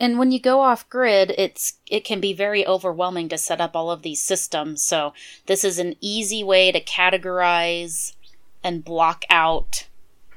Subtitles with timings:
[0.00, 3.74] and when you go off grid, it's it can be very overwhelming to set up
[3.74, 4.82] all of these systems.
[4.82, 5.12] So
[5.46, 8.14] this is an easy way to categorize
[8.62, 9.86] and block out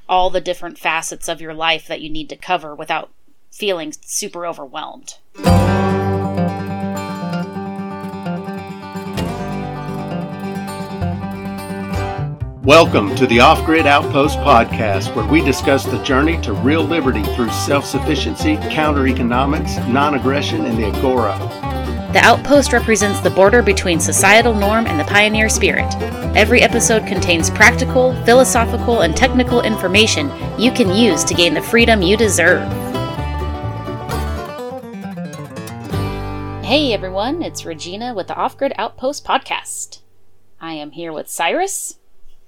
[0.10, 3.12] all the different facets of your life that you need to cover without
[3.52, 5.18] feeling super overwhelmed.
[12.66, 17.24] Welcome to the Off Grid Outpost podcast, where we discuss the journey to real liberty
[17.34, 21.40] through self sufficiency, counter economics, non aggression, and the Agora.
[22.14, 25.92] The outpost represents the border between societal norm and the pioneer spirit.
[26.36, 32.04] Every episode contains practical, philosophical, and technical information you can use to gain the freedom
[32.04, 32.62] you deserve.
[36.64, 40.02] Hey everyone, it's Regina with the Off Grid Outpost podcast.
[40.60, 41.98] I am here with Cyrus.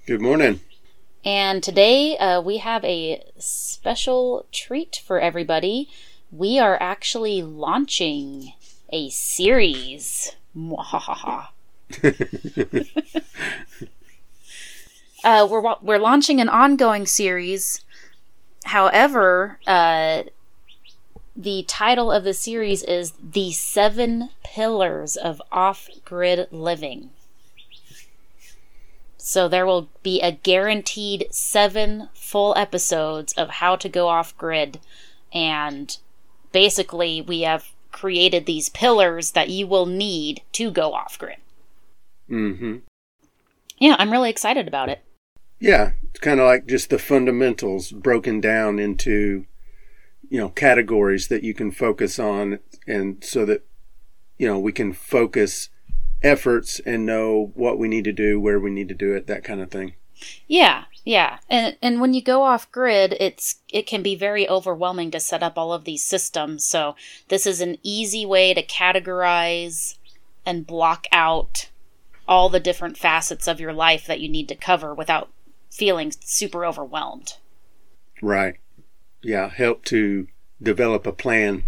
[0.06, 0.60] Good morning.
[1.24, 5.88] And today uh, we have a special treat for everybody.
[6.30, 8.52] We are actually launching
[8.90, 10.36] a series.
[15.24, 17.82] uh, we're we're launching an ongoing series.
[18.66, 20.24] However, uh,
[21.34, 27.08] the title of the series is "The Seven Pillars of Off-Grid Living."
[29.26, 34.80] So there will be a guaranteed seven full episodes of how to go off grid.
[35.32, 35.96] And
[36.52, 41.38] basically, we have created these pillars that you will need to go off grid.
[42.28, 42.76] Mm-hmm.
[43.78, 45.02] Yeah, I'm really excited about it.
[45.58, 49.46] Yeah, it's kind of like just the fundamentals broken down into,
[50.28, 53.64] you know, categories that you can focus on, and so that,
[54.36, 55.70] you know, we can focus
[56.24, 59.44] efforts and know what we need to do, where we need to do it, that
[59.44, 59.94] kind of thing.
[60.46, 61.38] Yeah, yeah.
[61.50, 65.42] And and when you go off grid, it's it can be very overwhelming to set
[65.42, 66.64] up all of these systems.
[66.64, 66.96] So
[67.28, 69.96] this is an easy way to categorize
[70.46, 71.68] and block out
[72.26, 75.30] all the different facets of your life that you need to cover without
[75.70, 77.34] feeling super overwhelmed.
[78.22, 78.56] Right.
[79.22, 80.28] Yeah, help to
[80.62, 81.64] develop a plan.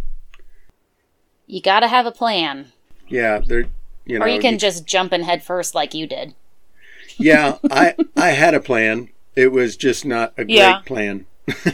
[1.47, 2.72] You got to have a plan.
[3.09, 3.66] Yeah, there
[4.06, 6.34] you know, or you can you, just jump in head first like you did.
[7.19, 9.11] yeah, I I had a plan.
[9.34, 10.81] It was just not a great yeah.
[10.81, 11.27] plan.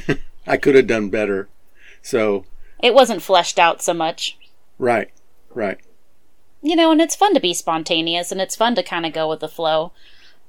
[0.47, 1.48] I could have done better.
[2.03, 2.44] So
[2.82, 4.37] it wasn't fleshed out so much.
[4.78, 5.10] Right.
[5.54, 5.78] Right.
[6.60, 9.28] You know, and it's fun to be spontaneous and it's fun to kind of go
[9.28, 9.92] with the flow.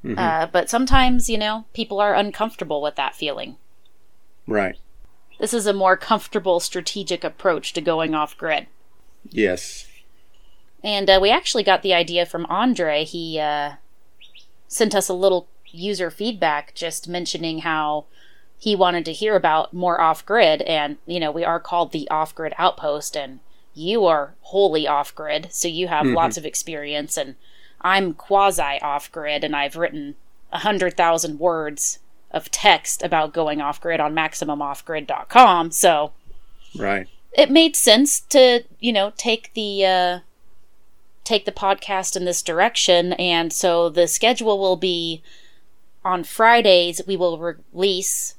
[0.03, 0.17] Mm-hmm.
[0.17, 3.57] Uh, but sometimes, you know, people are uncomfortable with that feeling.
[4.47, 4.77] Right.
[5.39, 8.67] This is a more comfortable strategic approach to going off grid.
[9.29, 9.88] Yes.
[10.83, 13.05] And uh, we actually got the idea from Andre.
[13.05, 13.73] He uh,
[14.67, 18.05] sent us a little user feedback just mentioning how
[18.57, 20.61] he wanted to hear about more off grid.
[20.63, 23.39] And, you know, we are called the off grid outpost, and
[23.73, 25.47] you are wholly off grid.
[25.51, 26.16] So you have mm-hmm.
[26.16, 27.17] lots of experience.
[27.17, 27.35] And
[27.81, 30.16] I'm quasi off grid, and I've written
[30.51, 31.99] a 100,000 words
[32.31, 35.72] of text about going off grid on maximumoffgrid.com.
[35.72, 36.11] So.
[36.77, 37.07] Right.
[37.35, 39.85] It made sense to, you know, take the.
[39.85, 40.19] Uh,
[41.23, 43.13] take the podcast in this direction.
[43.13, 45.22] And so the schedule will be
[46.06, 48.35] on Fridays, we will release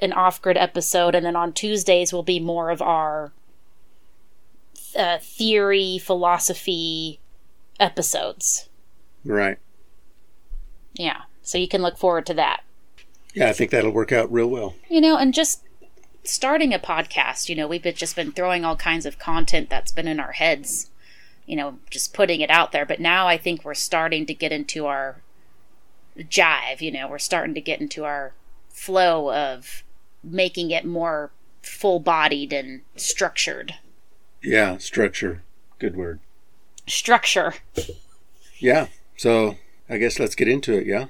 [0.00, 3.32] an off grid episode, and then on Tuesdays will be more of our
[4.94, 7.18] uh, theory, philosophy
[7.80, 8.68] episodes.
[9.24, 9.58] Right.
[10.94, 11.22] Yeah.
[11.42, 12.62] So you can look forward to that.
[13.34, 14.74] Yeah, I think that'll work out real well.
[14.88, 15.62] You know, and just
[16.24, 20.08] starting a podcast, you know, we've just been throwing all kinds of content that's been
[20.08, 20.90] in our heads
[21.46, 22.84] you know, just putting it out there.
[22.84, 25.22] But now I think we're starting to get into our
[26.18, 28.32] jive, you know, we're starting to get into our
[28.68, 29.82] flow of
[30.22, 31.30] making it more
[31.62, 33.74] full bodied and structured.
[34.42, 35.42] Yeah, structure.
[35.78, 36.20] Good word.
[36.86, 37.54] Structure.
[38.58, 38.88] Yeah.
[39.16, 39.56] So
[39.88, 41.06] I guess let's get into it, yeah?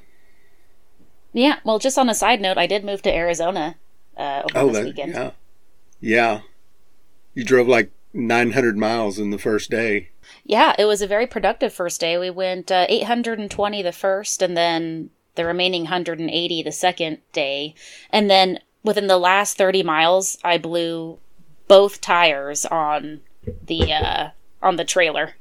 [1.33, 1.59] Yeah.
[1.65, 3.77] Well, just on a side note, I did move to Arizona
[4.17, 5.13] uh, over oh, this that, weekend.
[5.13, 5.31] Yeah.
[6.01, 6.41] Yeah.
[7.35, 10.11] You drove like 900 miles in the first day.
[10.45, 12.19] Yeah, it was a very productive first day.
[12.19, 17.75] We went uh, 820 the first, and then the remaining 180 the second day.
[18.11, 21.19] And then within the last 30 miles, I blew
[21.69, 23.21] both tires on
[23.67, 24.31] the uh,
[24.63, 25.37] on the trailer.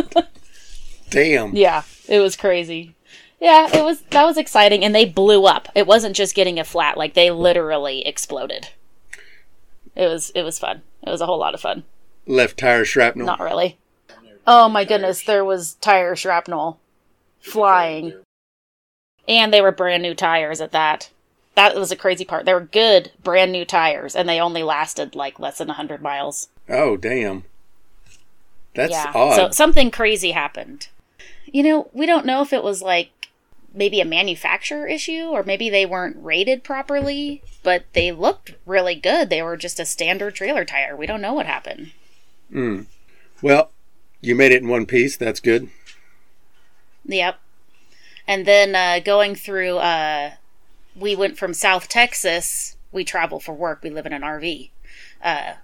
[1.10, 1.54] Damn.
[1.54, 2.94] Yeah, it was crazy.
[3.40, 5.68] Yeah, it was that was exciting and they blew up.
[5.74, 8.68] It wasn't just getting a flat, like they literally exploded.
[9.94, 10.82] It was it was fun.
[11.02, 11.84] It was a whole lot of fun.
[12.26, 13.26] Left tire shrapnel.
[13.26, 13.78] Not really.
[14.46, 16.78] Oh my goodness, there was tire shrapnel
[17.40, 18.14] flying.
[19.28, 21.10] And they were brand new tires at that.
[21.54, 22.44] That was a crazy part.
[22.44, 26.48] They were good, brand new tires, and they only lasted like less than 100 miles.
[26.68, 27.44] Oh, damn.
[28.74, 29.12] That's yeah.
[29.14, 29.36] odd.
[29.36, 30.88] So something crazy happened.
[31.46, 33.21] You know, we don't know if it was like
[33.74, 39.30] maybe a manufacturer issue or maybe they weren't rated properly, but they looked really good.
[39.30, 40.96] They were just a standard trailer tire.
[40.96, 41.92] We don't know what happened.
[42.52, 42.86] Mm.
[43.40, 43.70] Well,
[44.20, 45.16] you made it in one piece.
[45.16, 45.68] That's good.
[47.04, 47.40] Yep.
[48.26, 50.32] And then uh, going through, uh,
[50.94, 52.76] we went from South Texas.
[52.92, 53.80] We travel for work.
[53.82, 54.70] We live in an RV.
[55.22, 55.54] Uh,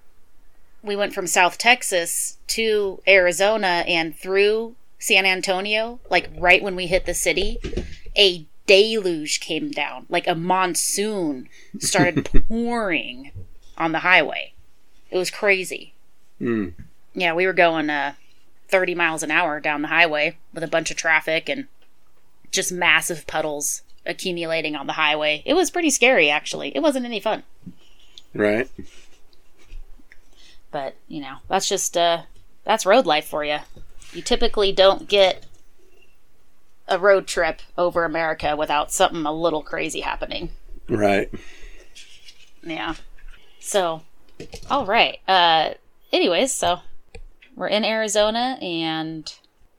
[0.82, 6.86] we went from South Texas to Arizona and through San Antonio, like right when we
[6.86, 7.58] hit the city,
[8.16, 10.06] a deluge came down.
[10.08, 11.48] Like a monsoon
[11.78, 13.32] started pouring
[13.76, 14.52] on the highway.
[15.10, 15.94] It was crazy.
[16.40, 16.74] Mm.
[17.14, 18.14] Yeah, we were going uh,
[18.68, 21.66] 30 miles an hour down the highway with a bunch of traffic and
[22.50, 25.42] just massive puddles accumulating on the highway.
[25.44, 26.74] It was pretty scary, actually.
[26.74, 27.42] It wasn't any fun.
[28.34, 28.68] Right.
[30.70, 32.22] But, you know, that's just, uh,
[32.64, 33.58] that's road life for you.
[34.12, 35.44] You typically don't get
[36.88, 40.50] a road trip over America without something a little crazy happening.
[40.88, 41.30] Right.
[42.62, 42.94] Yeah.
[43.60, 44.02] So,
[44.70, 45.18] all right.
[45.28, 45.74] Uh,
[46.12, 46.80] anyways, so
[47.54, 49.32] we're in Arizona and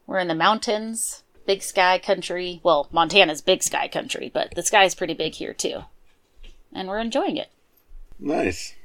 [0.05, 2.59] we're in the mountains, big sky country.
[2.63, 5.85] Well, Montana's big sky country, but the sky's pretty big here too.
[6.71, 7.49] And we're enjoying it.
[8.19, 8.75] Nice.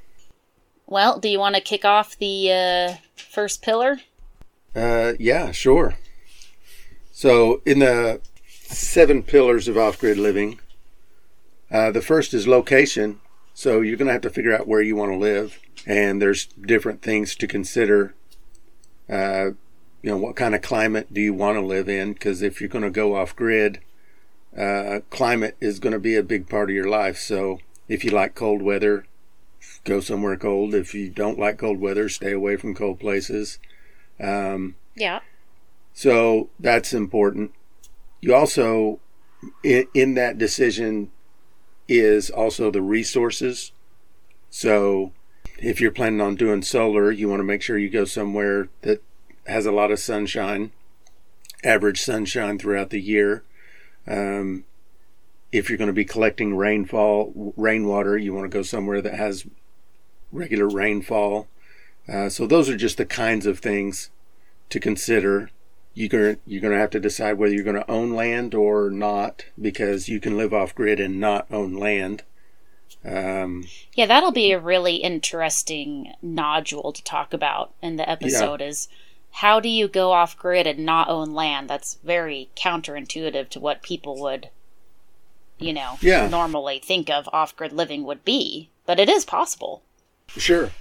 [0.87, 3.99] Well, do you want to kick off the uh, first pillar?
[4.75, 5.95] Uh, yeah, sure.
[7.11, 8.19] So, in the
[8.57, 10.59] seven pillars of off grid living,
[11.71, 13.21] uh, the first is location.
[13.53, 16.45] So, you're going to have to figure out where you want to live, and there's
[16.45, 18.13] different things to consider.
[19.09, 19.51] Uh,
[20.01, 22.13] you know, what kind of climate do you want to live in?
[22.13, 23.79] Because if you're going to go off grid,
[24.57, 27.17] uh, climate is going to be a big part of your life.
[27.17, 29.05] So, if you like cold weather,
[29.85, 30.75] go somewhere cold.
[30.75, 33.57] If you don't like cold weather, stay away from cold places.
[34.19, 35.19] Um, Yeah.
[35.93, 37.51] so that's important.
[38.21, 38.99] You also,
[39.63, 41.11] in, in that decision,
[41.87, 43.71] is also the resources.
[44.49, 45.11] So
[45.59, 49.01] if you're planning on doing solar, you want to make sure you go somewhere that
[49.45, 50.71] has a lot of sunshine,
[51.63, 53.43] average sunshine throughout the year.
[54.07, 54.63] Um,
[55.51, 59.45] if you're going to be collecting rainfall, rainwater, you want to go somewhere that has
[60.31, 61.47] regular rainfall.
[62.07, 64.09] Uh, so those are just the kinds of things
[64.69, 65.49] to consider.
[65.93, 68.89] You're gonna, you're going to have to decide whether you're going to own land or
[68.89, 72.23] not, because you can live off grid and not own land.
[73.03, 78.87] Um, Yeah, that'll be a really interesting nodule to talk about in the episode is
[79.31, 81.69] how do you go off grid and not own land?
[81.69, 84.49] That's very counterintuitive to what people would
[85.57, 86.27] you know, Yeah.
[86.27, 89.83] normally think of off grid living would be, but it is possible.
[90.27, 90.71] Sure.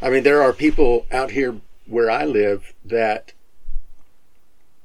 [0.00, 3.32] I mean, there are people out here where I live that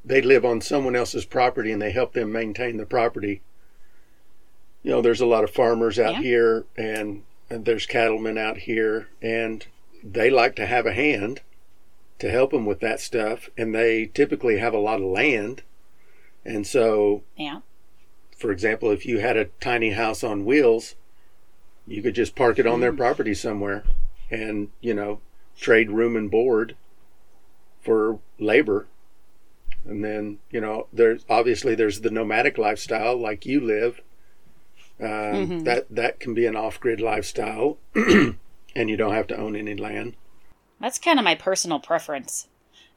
[0.05, 3.41] they live on someone else's property and they help them maintain the property.
[4.83, 6.21] You know, there's a lot of farmers out Yeah.
[6.21, 9.65] here and, and there's cattlemen out here and
[10.03, 11.41] they like to have a hand
[12.19, 13.49] to help them with that stuff.
[13.57, 15.61] And they typically have a lot of land.
[16.45, 17.59] And so Yeah.
[18.35, 20.95] for example, if you had a tiny house on wheels,
[21.85, 22.97] you could just park it on their mm.
[22.97, 23.83] property somewhere
[24.31, 25.19] and, you know,
[25.57, 26.75] trade room and board
[27.81, 28.87] for labor.
[29.85, 34.01] And then, you know, there's obviously there's the nomadic lifestyle like you live.
[34.99, 35.63] Um, Mhm.
[35.65, 38.37] That that can be an off-grid lifestyle, and
[38.75, 40.15] you don't have to own any land.
[40.79, 42.47] That's kind of my personal preference.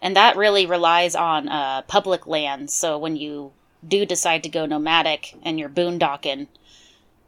[0.02, 2.74] And that really relies on uh, public lands.
[2.74, 3.52] So when you
[3.86, 6.48] do decide to go nomadic and you're boondocking,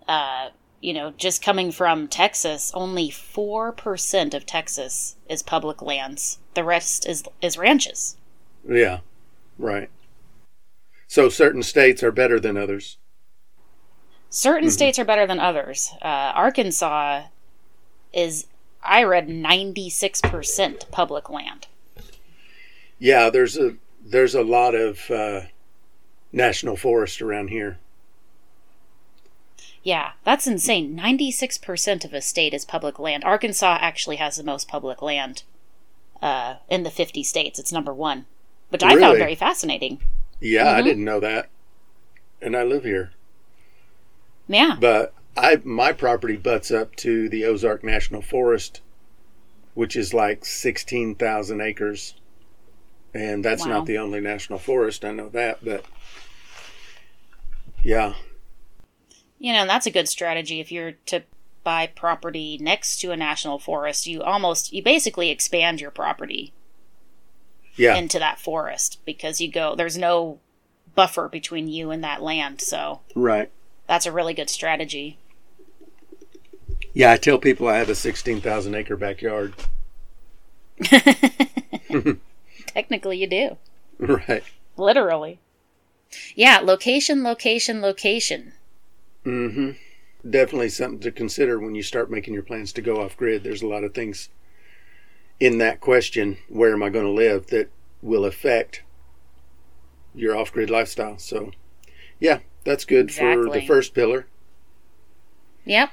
[0.06, 6.38] uh, you know, just coming from Texas, only 4% of Texas is public lands.
[6.54, 8.16] The rest is, is ranches.
[8.68, 9.00] Yeah,
[9.58, 9.90] right.
[11.08, 12.98] So certain states are better than others.
[14.28, 15.92] Certain states are better than others.
[16.02, 17.24] Uh, Arkansas
[18.12, 18.46] is,
[18.82, 21.68] I read, 96% public land.
[22.98, 25.42] Yeah, there's a there's a lot of uh,
[26.32, 27.78] national forest around here.
[29.86, 30.96] Yeah, that's insane.
[30.96, 33.22] 96% of a state is public land.
[33.22, 35.44] Arkansas actually has the most public land
[36.20, 37.60] uh, in the 50 states.
[37.60, 38.26] It's number one,
[38.70, 40.00] which I found very fascinating.
[40.40, 40.84] Yeah, I Mhm.
[40.86, 41.50] didn't know that,
[42.42, 43.12] and I live here.
[44.48, 44.76] Yeah.
[44.80, 48.80] But I my property butts up to the Ozark National Forest,
[49.74, 52.14] which is like sixteen thousand acres,
[53.14, 53.70] and that's Wow.
[53.78, 55.04] not the only national forest.
[55.04, 55.84] I know that, but
[57.84, 58.14] yeah,
[59.46, 61.22] You know, and that's a good strategy if you're to
[61.62, 66.52] buy property next to a national forest, you almost you basically expand your property
[67.76, 67.94] Yeah.
[67.94, 70.40] into that forest because you go there's no
[70.96, 72.60] buffer between you and that land.
[72.60, 73.48] So right.
[73.86, 75.16] that's a really good strategy.
[76.92, 79.54] Yeah, I tell people I have a 16,000 acre backyard.
[82.66, 83.58] Technically, you do.
[84.00, 84.42] Right.
[84.76, 85.38] Literally.
[86.34, 88.52] Yeah, location, location, location.
[89.26, 89.70] Hmm
[90.28, 93.44] Definitely something to consider when you start making your plans to go off grid.
[93.44, 94.28] There's a lot of things
[95.40, 97.70] in that question, where am I going to live, that
[98.02, 98.82] will affect
[100.14, 101.18] your off grid lifestyle.
[101.18, 101.52] So,
[102.20, 104.26] yeah, that's good for the first pillar.
[105.64, 105.90] Yep.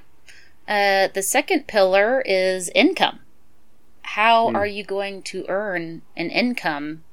[0.68, 3.22] Uh, the second pillar is income.
[4.04, 4.56] How Hmm.
[4.56, 7.04] are you going to earn an income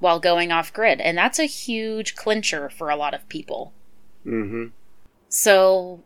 [0.00, 1.00] while going off grid?
[1.00, 3.74] And that's a huge clincher for a lot of people.
[4.26, 4.64] Mm hmm
[5.28, 6.00] So,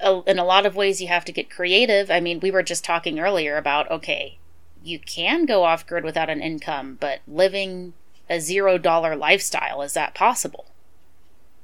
[0.00, 2.10] in a lot of ways, you have to get creative.
[2.10, 4.38] I mean, we were just talking earlier about okay,
[4.82, 7.94] you can go off grid without an income, but living
[8.28, 10.66] a zero dollar lifestyle is that possible?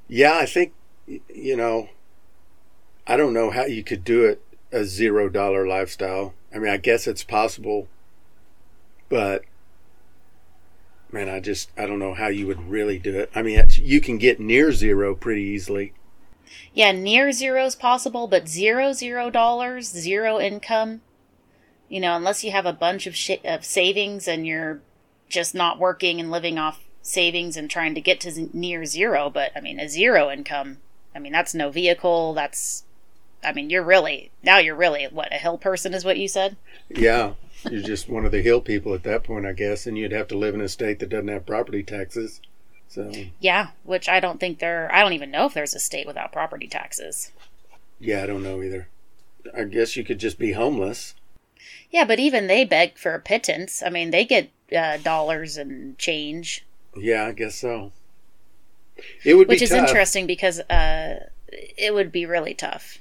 [0.07, 0.73] Yeah, I think,
[1.07, 1.89] you know,
[3.07, 4.41] I don't know how you could do it
[4.71, 6.33] a zero dollar lifestyle.
[6.53, 7.87] I mean, I guess it's possible,
[9.09, 9.43] but
[11.11, 13.31] man, I just, I don't know how you would really do it.
[13.33, 15.93] I mean, you can get near zero pretty easily.
[16.73, 21.01] Yeah, near zero is possible, but zero zero dollars, zero income.
[21.87, 24.81] You know, unless you have a bunch of sh- of savings and you're
[25.27, 29.29] just not working and living off savings and trying to get to z- near zero.
[29.29, 30.77] But I mean, a zero income.
[31.15, 32.33] I mean, that's no vehicle.
[32.35, 32.83] That's,
[33.43, 36.57] I mean, you're really now you're really what a hill person is what you said.
[36.89, 37.33] Yeah.
[37.69, 40.29] You're just one of the hill people at that point, I guess, and you'd have
[40.29, 42.39] to live in a state that doesn't have property taxes.
[42.89, 44.89] So, Yeah, which I don't think there.
[44.93, 47.31] I don't even know if there's a state without property taxes.
[47.99, 48.87] yeah, I don't know either.
[49.55, 51.13] I guess you could just be homeless.
[51.91, 53.81] Yeah, but even they beg for a pittance.
[53.85, 56.65] I mean, they get uh, dollars and change,
[56.97, 57.91] Yeah, I guess so.
[59.23, 59.87] It would which is tough.
[59.87, 62.97] interesting because uh, it would be really tough.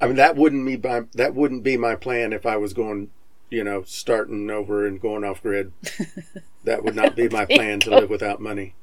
[0.00, 3.10] I mean, that wouldn't be my that wouldn't be my plan if I was going,
[3.50, 5.72] you know, starting over and going off grid.
[6.64, 8.74] that would not be my plan to live without money.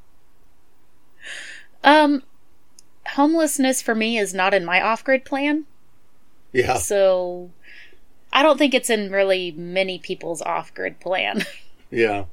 [1.83, 2.23] Um,
[3.09, 5.65] homelessness for me is not in my off-grid plan,
[6.51, 7.51] Yeah, so
[8.33, 11.45] I don't think it's in really many people's off-grid plan.
[11.91, 12.25] yeah,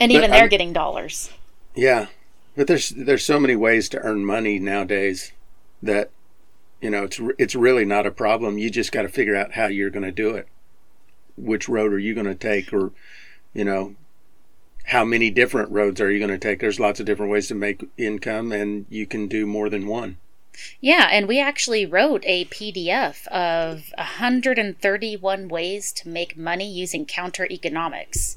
[0.00, 1.30] and But even they're I'm- getting dollars.
[1.74, 2.06] yeah.
[2.54, 5.32] But there's there's so many ways to earn money nowadays
[5.82, 6.10] that
[6.82, 8.58] you know it's it's really not a problem.
[8.58, 10.48] You just got to figure out how you're going to do it.
[11.36, 12.92] Which road are you going to take, or
[13.54, 13.94] you know,
[14.86, 16.60] how many different roads are you going to take?
[16.60, 20.18] There's lots of different ways to make income, and you can do more than one.
[20.80, 27.46] Yeah, and we actually wrote a PDF of 131 ways to make money using counter
[27.50, 28.36] economics.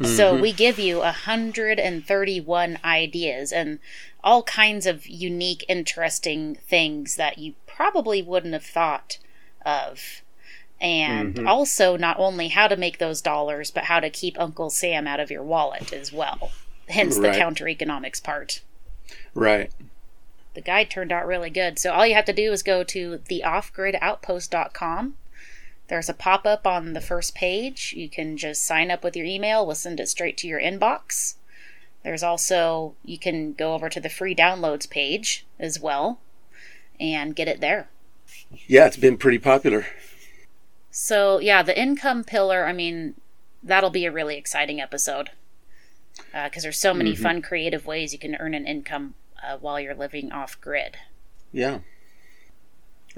[0.00, 0.42] So mm-hmm.
[0.42, 3.80] we give you 131 ideas and
[4.22, 9.18] all kinds of unique, interesting things that you probably wouldn't have thought
[9.64, 10.22] of.
[10.80, 11.46] And mm-hmm.
[11.46, 15.20] also, not only how to make those dollars, but how to keep Uncle Sam out
[15.20, 16.50] of your wallet as well.
[16.88, 17.38] Hence the Right.
[17.38, 18.62] counter economics part
[19.34, 19.70] Right.
[20.54, 21.78] the guide turned out really good.
[21.78, 25.16] So all you have to do is go to theoffgridoutpost.com.
[25.88, 27.92] There's a pop up on the first page.
[27.96, 31.34] You can just sign up with your email, we'll send it straight to your inbox.
[32.02, 36.20] There's also, you can go over to the free downloads page as well
[37.00, 37.88] and get it there.
[38.66, 39.86] Yeah, it's been pretty popular.
[40.90, 43.14] So, yeah, the income pillar, I mean,
[43.62, 45.30] that'll be a really exciting episode
[46.32, 49.94] because there's so many fun, creative ways you can earn an income uh, while you're
[49.94, 50.96] living off grid.
[51.52, 51.80] Yeah.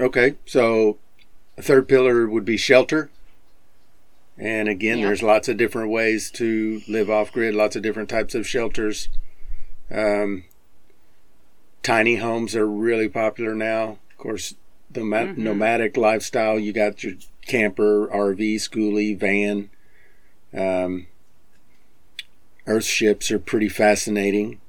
[0.00, 0.98] Okay, so
[1.56, 3.10] a third pillar would be shelter.
[4.36, 5.06] And again, Yeah.
[5.06, 9.08] there's lots of different ways to live off grid, lots of different types of shelters.
[9.90, 10.44] Um,
[11.82, 13.98] tiny homes are really popular now.
[14.10, 14.54] Of course,
[14.90, 17.14] the ma- nomadic lifestyle, you got your
[17.46, 19.70] camper, RV, schoolie, van.
[20.54, 21.06] Um,
[22.66, 24.60] earth ships are pretty fascinating.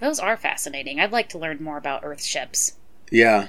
[0.00, 1.00] Those are fascinating.
[1.00, 2.74] I'd like to learn more about Earth ships.
[3.10, 3.48] Yeah.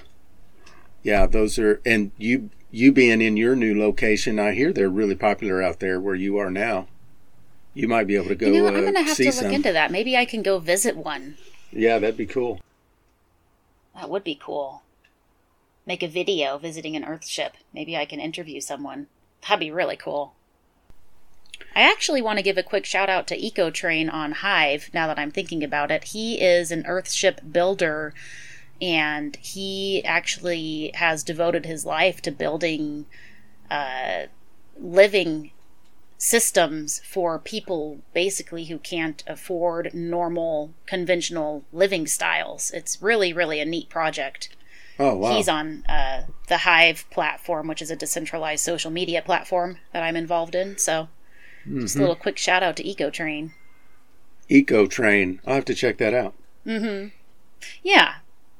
[1.04, 5.16] Yeah, those are and you you being in your new location, I hear they're really
[5.16, 6.88] popular out there where you are now.
[7.74, 9.46] You might be able to go you know, uh, I'm going to have to some.
[9.46, 9.92] look into that.
[9.92, 11.38] Maybe I can go visit one.
[11.76, 12.62] Yeah, that'd be cool.
[13.94, 14.84] That would be cool.
[15.86, 17.56] Make a video visiting an Earth ship.
[17.74, 19.08] Maybe I can interview someone.
[19.44, 20.34] That'd be really cool.
[21.76, 25.20] I actually want to give a quick shout out to EcoTrain on Hive now that
[25.20, 26.06] I'm thinking about it.
[26.06, 28.14] He is an Earth ship builder
[28.82, 33.06] and he actually has devoted his life to building
[33.70, 34.24] uh,
[34.78, 35.52] living
[36.18, 42.72] systems for people basically who can't afford normal conventional living styles.
[42.72, 44.56] It's really, really a neat project.
[44.98, 45.36] Oh wow!
[45.36, 50.16] He's on uh, the Hive platform, which is a decentralized social media platform that I'm
[50.16, 50.78] involved in.
[50.78, 51.10] So,
[51.68, 51.82] mm-hmm.
[51.82, 53.52] just a little quick shout out to EcoTrain.
[54.50, 55.40] EcoTrain.
[55.46, 56.34] I'll have to check that out.
[56.66, 57.10] Mm-hmm.
[57.84, 58.16] Yeah,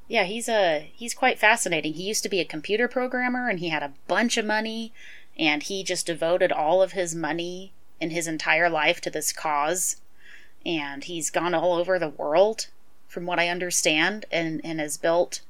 [0.08, 0.24] yeah.
[0.24, 1.94] He's a uh, he's quite fascinating.
[1.94, 4.92] He used to be a computer programmer, and he had a bunch of money,
[5.38, 9.96] and he just devoted all of his money in his entire life to this cause.
[10.64, 12.68] And he's gone all over the world,
[13.06, 15.40] from what I understand, and and has built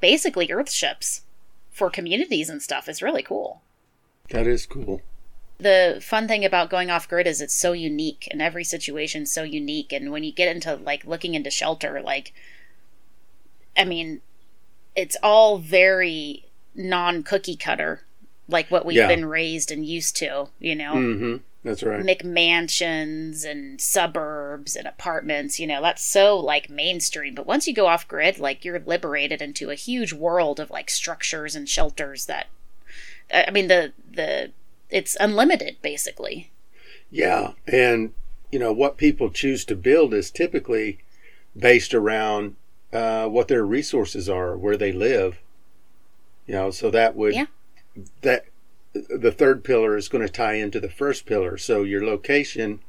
[0.00, 1.22] basically Earth ships
[1.70, 3.62] for communities and stuff is really cool.
[4.30, 5.02] That is cool.
[5.58, 9.42] The fun thing about going off grid is it's so unique and every situation so
[9.42, 12.34] unique and when you get into like looking into shelter like
[13.76, 14.20] I mean
[14.94, 16.44] it's all very
[16.74, 18.05] non cookie cutter
[18.48, 19.08] like what we've yeah.
[19.08, 20.92] been raised and used to, you know.
[20.94, 21.36] hmm
[21.66, 22.00] that's right.
[22.00, 27.34] McMansions and suburbs and apartments, you know, that's so like mainstream.
[27.34, 30.88] But once you go off grid, like you're liberated into a huge world of like
[30.88, 32.46] structures and shelters that
[33.34, 34.52] I mean the the
[34.90, 36.52] it's unlimited basically.
[37.10, 38.12] Yeah, and
[38.52, 41.00] you know what people choose to build is typically
[41.58, 42.54] based around
[42.92, 45.38] uh, what their resources are, where they live.
[46.46, 47.46] You know, so that would yeah.
[48.22, 48.46] That
[48.92, 51.56] the third pillar is going to tie into the first pillar.
[51.56, 52.80] So your location,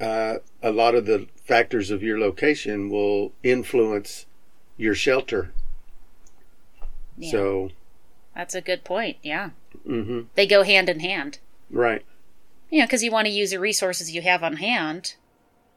[0.00, 4.26] uh, a lot of the factors of your location will influence
[4.76, 5.52] your shelter.
[7.16, 7.30] Yeah.
[7.30, 7.70] So
[8.34, 9.16] that's a good point.
[9.22, 9.50] Yeah.
[9.86, 10.20] Mm-hmm.
[10.34, 11.38] They go hand in hand.
[11.70, 12.04] Right.
[12.70, 15.14] Yeah, because you want to use the resources you have on hand.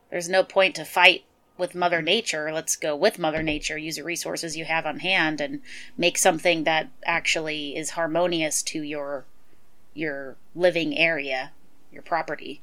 [0.09, 1.23] There's no point to fight
[1.61, 5.39] with Mother Nature, let's go with Mother Nature, use the resources you have on hand
[5.39, 5.61] and
[5.95, 9.25] make something that actually is harmonious to your
[9.93, 11.51] your living area,
[11.91, 12.61] your property.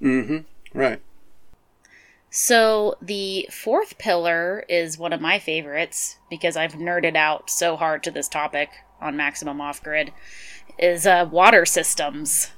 [0.00, 0.38] Mm-hmm.
[0.78, 1.02] Right.
[2.30, 8.02] So the fourth pillar is one of my favorites because I've nerded out so hard
[8.04, 10.12] to this topic on Maximum Off Grid,
[10.78, 12.50] is uh, water systems.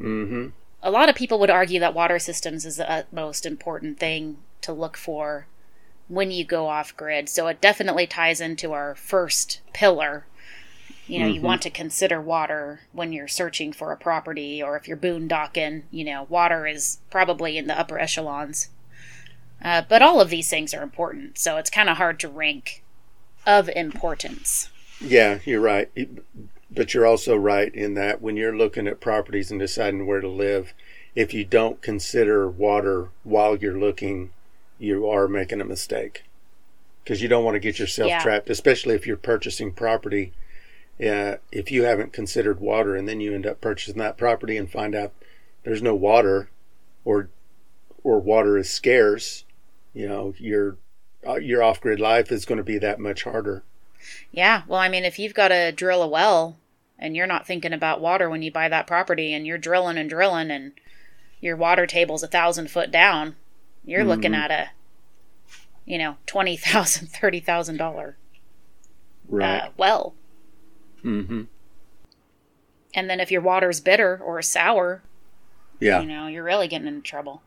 [0.00, 0.48] Mm-hmm.
[0.82, 4.72] A lot of people would argue that water systems is the most important thing to
[4.72, 5.46] look for
[6.08, 7.28] when you go off grid.
[7.28, 10.26] So it definitely ties into our first pillar.
[11.06, 11.34] You know, mm-hmm.
[11.34, 15.84] you want to consider water when you're searching for a property or if you're boondocking,
[15.90, 18.68] you know, water is probably in the upper echelons.
[19.62, 22.84] Uh, but all of these things are important, so it's kind of hard to rank
[23.46, 24.70] of importance.
[25.00, 25.90] Yeah, you're right.
[26.70, 30.28] But you're also right in that when you're looking at properties and deciding where to
[30.28, 30.74] live,
[31.14, 34.30] if you don't consider water while you're looking
[34.78, 36.24] you are making a mistake
[37.02, 38.22] because you don't want to get yourself yeah.
[38.22, 40.32] trapped, especially if you're purchasing property.
[41.02, 44.70] Uh, if you haven't considered water and then you end up purchasing that property and
[44.70, 45.12] find out
[45.62, 46.50] there's no water
[47.04, 47.30] or
[48.02, 49.44] or water is scarce,
[49.94, 50.76] you know, your
[51.26, 53.62] uh, your off grid life is going to be that much harder.
[54.30, 56.56] Yeah, well, I mean, if you've got to drill a well
[56.98, 60.10] and you're not thinking about water when you buy that property and you're drilling and
[60.10, 60.72] drilling and
[61.40, 63.36] your water table's a thousand foot down,
[63.88, 64.10] you're mm-hmm.
[64.10, 64.70] looking at a,
[65.86, 68.16] you know, twenty thousand, thirty thousand dollar,
[69.28, 69.62] right?
[69.62, 70.14] Uh, well.
[71.02, 71.44] Mm-hmm.
[72.94, 75.02] And then if your water's bitter or sour,
[75.80, 77.42] yeah, you know, you're really getting into trouble.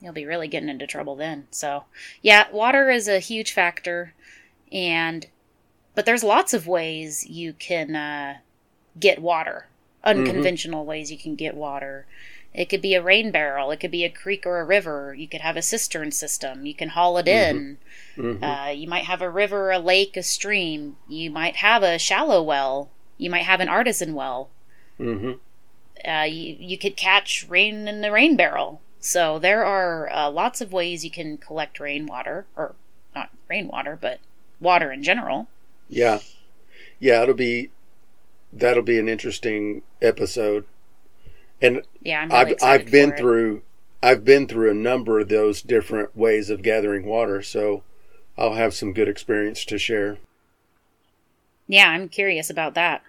[0.00, 1.46] You'll be really getting into trouble then.
[1.50, 1.84] So,
[2.22, 4.14] yeah, water is a huge factor,
[4.72, 5.26] and
[5.94, 8.38] but there's lots of ways you can uh,
[8.98, 9.66] get water.
[10.04, 10.20] Mm-hmm.
[10.20, 10.88] Unconventional mm-hmm.
[10.88, 12.06] ways you can get water.
[12.52, 13.70] It could be a rain barrel.
[13.70, 15.14] It could be a creek or a river.
[15.14, 16.66] You could have a cistern system.
[16.66, 17.56] You can haul it mm-hmm.
[17.56, 17.78] in.
[18.16, 18.44] Mm-hmm.
[18.44, 20.96] Uh, you might have a river, a lake, a stream.
[21.08, 22.90] You might have a shallow well.
[23.18, 24.50] You might have an artisan well.
[24.98, 25.32] Mm-hmm.
[26.08, 28.80] Uh, you, you could catch rain in the rain barrel.
[29.00, 32.74] So there are uh, lots of ways you can collect rainwater, or
[33.14, 34.20] not rainwater, but
[34.60, 35.48] water in general.
[35.88, 36.20] Yeah,
[36.98, 37.70] yeah, it'll be
[38.52, 40.66] that'll be an interesting episode
[41.60, 43.62] and yeah, I'm really I've I've been through
[44.02, 47.82] I've been through a number of those different ways of gathering water, so
[48.38, 50.18] I'll have some good experience to share.
[51.68, 53.02] Yeah, I'm curious about that.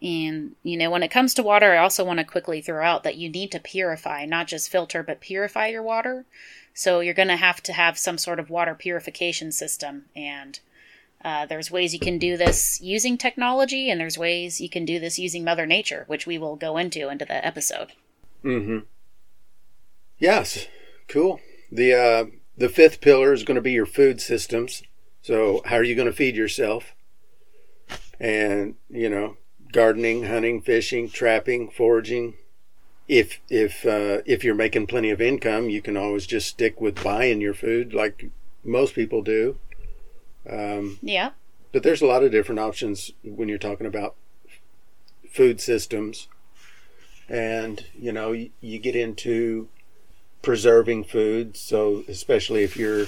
[0.00, 3.02] And, you know, when it comes to water, I also want to quickly throw out
[3.02, 6.24] that you need to purify, not just filter, but purify your water.
[6.72, 10.06] So you're going to have to have some sort of water purification system.
[10.14, 10.60] And
[11.24, 15.00] uh, there's ways you can do this using technology, and there's ways you can do
[15.00, 17.92] this using Mother Nature, which we will go into into the episode.
[18.44, 18.78] Mm-hmm.
[20.18, 20.66] Yes,
[21.08, 21.40] cool.
[21.70, 22.24] The uh,
[22.56, 24.82] the fifth pillar is going to be your food systems.
[25.22, 26.94] So, how are you going to feed yourself?
[28.20, 29.36] And, you know,
[29.72, 32.34] gardening, hunting, fishing, trapping, foraging.
[33.06, 37.02] If if uh, if you're making plenty of income, you can always just stick with
[37.02, 38.30] buying your food like
[38.64, 39.58] most people do.
[40.48, 41.30] Um, Yeah.
[41.72, 44.14] but there's a lot of different options when you're talking about
[45.30, 46.26] food systems
[47.28, 49.68] and you know you, you get into
[50.40, 53.06] preserving food so especially if you're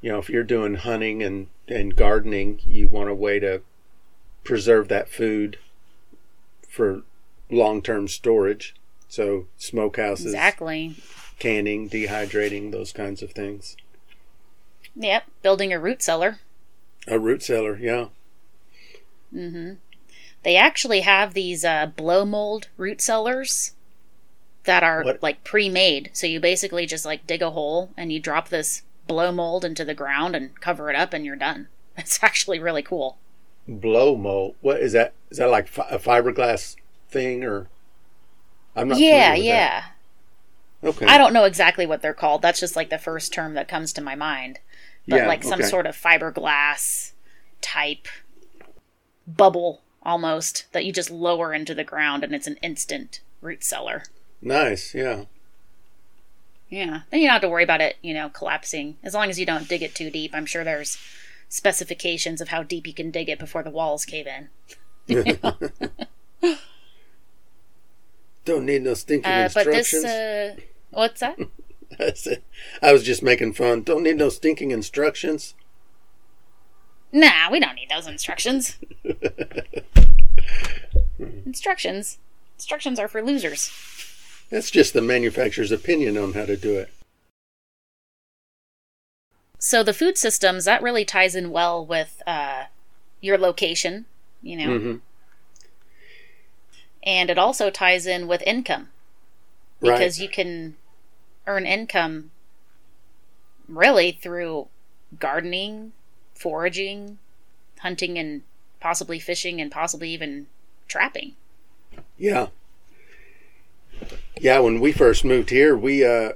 [0.00, 3.62] you know if you're doing hunting and and gardening you want a way to
[4.42, 5.58] preserve that food
[6.68, 7.02] for
[7.50, 8.74] long-term storage
[9.08, 10.96] so smokehouses Exactly.
[11.38, 13.76] canning dehydrating those kinds of things
[15.00, 15.24] Yep.
[15.42, 16.40] Building a root cellar.
[17.10, 18.06] A root cellar yeah
[19.34, 19.74] Mm-hmm.
[20.42, 23.72] They actually have these uh, blow mold root cellars
[24.64, 25.22] that are What?
[25.22, 26.10] like pre-made.
[26.14, 29.84] So you basically just like dig a hole and you drop this blow mold into
[29.84, 31.68] the ground and cover it up, and you're done.
[31.98, 33.18] It's actually really cool.
[33.66, 34.54] blow mold.
[34.60, 35.12] What is that?
[35.30, 36.76] Is that like fi- a fiberglass
[37.10, 37.68] thing or?
[38.76, 38.98] I'm not.
[39.00, 39.84] yeah, yeah.
[40.80, 40.88] that.
[40.90, 41.06] Okay.
[41.06, 42.40] I don't know exactly what they're called.
[42.40, 44.60] That's just like the first term that comes to my mind.
[45.08, 45.68] But Yeah, like some okay.
[45.68, 47.12] sort of fiberglass
[47.60, 48.06] type
[49.26, 54.04] bubble almost that you just lower into the ground and it's an instant root cellar.
[54.40, 54.94] Nice.
[54.94, 55.24] Yeah.
[56.68, 57.00] Yeah.
[57.10, 58.96] Then you don't have to worry about it, you know, collapsing.
[59.02, 60.32] As long as you don't dig it too deep.
[60.34, 60.98] I'm sure there's
[61.48, 64.48] specifications of how deep you can dig it before the walls cave in.
[68.44, 70.02] Don't need no stinking Uh, but instructions.
[70.02, 71.38] this, uh, what's that?
[71.98, 72.44] That's it.
[72.82, 73.82] I was just making fun.
[73.82, 75.54] Don't need no stinking instructions.
[77.12, 78.76] Nah, we don't need those instructions.
[81.46, 82.18] instructions.
[82.56, 83.72] Instructions are for losers.
[84.50, 86.90] That's just the manufacturer's opinion on how to do it.
[89.58, 92.64] So the food systems that really ties in well with uh,
[93.20, 94.06] your location,
[94.42, 94.96] you know, hmm
[97.04, 98.88] and it also ties in with income
[99.80, 99.92] Right.
[99.92, 100.76] because you can
[101.48, 102.30] earn income
[103.66, 104.68] really through
[105.18, 105.92] gardening,
[106.34, 107.18] foraging,
[107.80, 108.42] hunting, and
[108.80, 110.46] possibly fishing, and possibly even
[110.86, 111.34] trapping.
[112.16, 112.48] Yeah.
[114.40, 116.32] Yeah, when we first moved here, we uh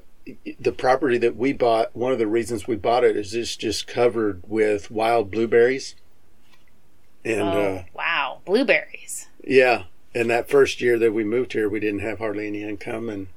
[0.59, 3.87] the property that we bought, one of the reasons we bought it is it's just
[3.87, 5.94] covered with wild blueberries.
[7.25, 9.29] And oh, uh wow, blueberries!
[9.44, 13.09] yeah, and that first year that we moved here, we didn't have hardly any income
[13.09, 13.29] and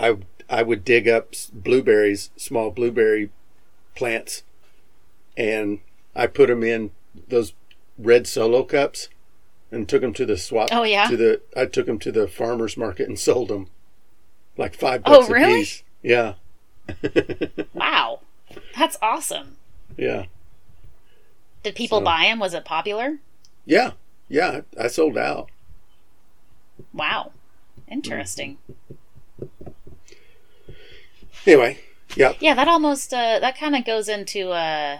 [0.00, 0.16] I
[0.48, 3.30] I would dig up blueberries, small blueberry
[3.94, 4.42] plants
[5.36, 5.80] and
[6.16, 6.90] I put them in
[7.28, 7.52] those
[7.98, 9.08] red solo cups
[9.70, 11.06] and took them to the swap Oh, yeah?
[11.08, 13.68] to the I took them to the farmers market and sold them
[14.56, 15.82] like 5 Oh, bucks a piece.
[16.02, 16.34] Yeah.
[17.74, 18.20] Wow,
[18.76, 19.56] that's awesome.
[19.96, 20.24] yeah.
[21.62, 22.38] Did people So- buy them?
[22.40, 23.18] Was it popular?
[23.66, 23.92] Yeah.
[24.28, 25.50] Yeah, I sold out.
[26.92, 27.32] Wow,
[27.88, 28.58] interesting.
[31.46, 31.78] Anyway,
[32.16, 32.34] yeah.
[32.40, 34.98] Yeah, that almost uh, that kind of goes into uh,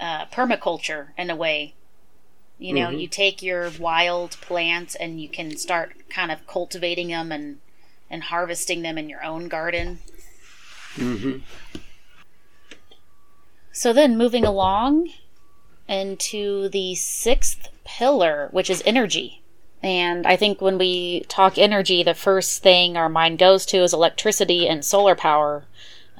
[0.00, 1.74] uh, permaculture in a way.
[2.58, 3.00] You know, Mhm.
[3.00, 7.60] you take your wild plants and you can start kind of cultivating them and
[8.10, 10.00] and harvesting them in your own garden.
[10.96, 11.42] Mhm.
[13.72, 15.10] So then moving along
[15.88, 19.39] into the sixth pillar, which is energy.
[19.82, 23.94] And I think when we talk energy, the first thing our mind goes to is
[23.94, 25.64] electricity and solar power.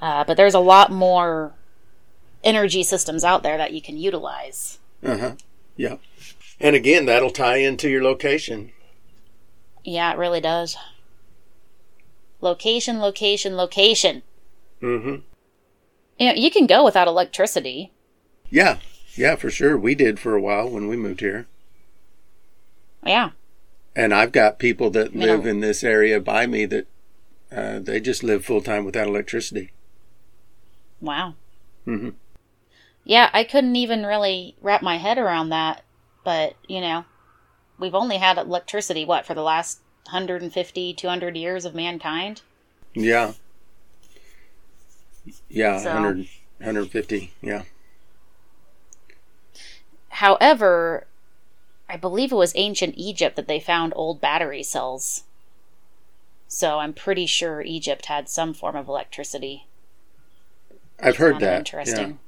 [0.01, 1.53] Uh, but there's a lot more
[2.43, 4.79] energy systems out there that you can utilize.
[5.05, 5.33] Uh-huh.
[5.77, 5.97] Yeah.
[6.59, 8.73] And again, that'll tie into your location.
[9.85, 10.77] Yeah, it really does.
[12.41, 14.23] Location, location, location.
[14.83, 15.23] Mhm.
[16.19, 17.93] You know, you can go without electricity.
[18.49, 18.79] Yeah.
[19.15, 19.77] Yeah, for sure.
[19.77, 21.47] We did for a while when we moved here.
[23.05, 23.31] Yeah.
[23.97, 26.87] And I've got people that live in this area by me that
[27.51, 29.73] uh, they just live full time without electricity.
[31.01, 31.35] Wow.
[31.87, 32.15] Mhm.
[33.05, 35.83] Yeah, I couldn't even really wrap my head around that.
[36.23, 37.05] But, you know,
[37.79, 42.43] we've only had electricity, what, for the last 150, 200 years of mankind?
[42.95, 43.33] Yeah.
[45.49, 47.33] Yeah, So- 100, 150.
[47.43, 47.63] Yeah.
[50.11, 51.07] However,
[51.91, 55.25] I believe it was ancient Egypt that they found old battery cells.
[56.47, 59.67] So I'm pretty sure Egypt had some form of electricity.
[61.01, 61.59] I've heard that.
[61.59, 62.21] Interesting.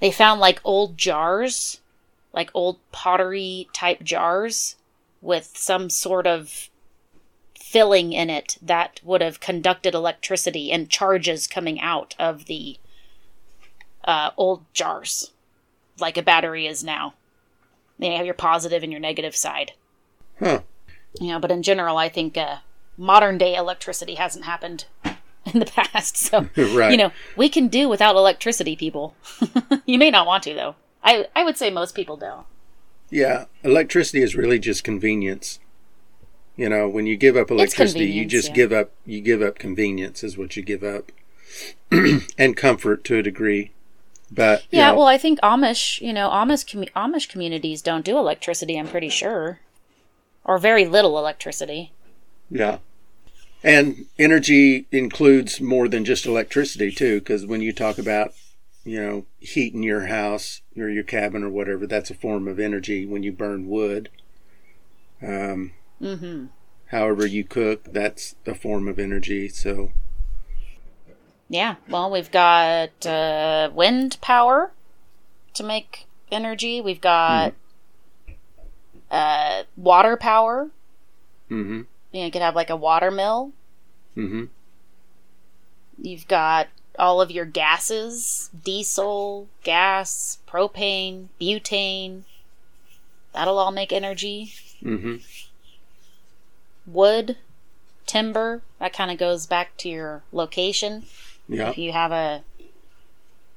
[0.00, 1.80] They found like old jars,
[2.32, 4.76] like old pottery type jars
[5.20, 6.70] with some sort of
[7.58, 12.78] filling in it that would have conducted electricity and charges coming out of the
[14.04, 15.32] uh, old jars,
[15.98, 17.12] like a battery is now.
[18.00, 19.72] You have your positive and your negative side.
[20.38, 20.60] Huh.
[21.20, 22.58] Yeah, but in general, I think uh,
[22.96, 26.16] modern day electricity hasn't happened in the past.
[26.16, 26.90] So, Right.
[26.90, 29.14] you know, we can do without electricity, people.
[29.86, 30.76] you may not want to, though.
[31.02, 32.46] I, I would say most people don't.
[33.10, 35.58] Yeah, electricity is really just convenience.
[36.56, 38.54] You know, when you give up electricity, you just yeah.
[38.54, 38.90] give up.
[39.06, 41.10] You give up convenience is what you give up,
[41.90, 43.72] and comfort to a degree.
[44.30, 48.16] But Yeah, know, well, I think Amish, you know, Amish commu- Amish communities don't do
[48.18, 48.78] electricity.
[48.78, 49.60] I'm pretty sure,
[50.44, 51.92] or very little electricity.
[52.50, 52.78] yeah,
[53.62, 57.20] and energy includes more than just electricity too.
[57.20, 58.32] Because when you talk about,
[58.84, 63.06] you know, heating your house or your cabin or whatever, that's a form of energy.
[63.06, 64.10] When you burn wood,
[65.22, 66.46] um, Mm-hmm.
[66.86, 69.48] however you cook, that's a form of energy.
[69.48, 69.92] So
[71.50, 71.74] Yeah.
[71.88, 74.70] Well, we've got uh, wind power
[75.54, 76.80] to make energy.
[76.80, 77.54] We've got
[79.10, 80.70] uh, water power.
[81.48, 81.82] hmm
[82.12, 83.50] You, know, you could have like a water mill.
[84.14, 84.44] hmm
[86.00, 92.22] You've got all of your gases: diesel, gas, propane, butane.
[93.34, 94.52] That'll all make energy.
[94.80, 95.16] hmm
[96.86, 97.36] wood,
[98.06, 98.62] timber.
[98.78, 101.04] That kind of goes back to your location.
[101.50, 101.70] Yeah.
[101.70, 102.42] If you have a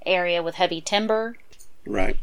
[0.06, 1.38] area with heavy timber,
[1.86, 2.18] Right.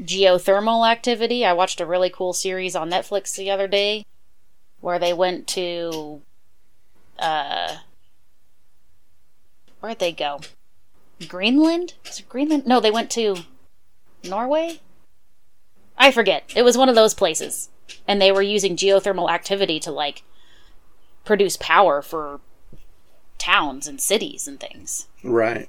[0.00, 1.44] geothermal activity.
[1.44, 4.06] I watched a really cool series on Netflix the other day
[4.80, 6.22] where they went to
[7.18, 7.78] uh
[9.80, 10.40] where'd they go?
[11.26, 11.94] Greenland?
[12.04, 12.66] Is it Greenland?
[12.66, 13.38] No, they went to
[14.24, 14.80] Norway?
[15.96, 16.44] I forget.
[16.54, 17.70] It was one of those places.
[18.06, 20.22] And they were using geothermal activity to like
[21.24, 22.40] produce power for
[23.38, 25.06] towns and cities and things.
[25.22, 25.68] Right.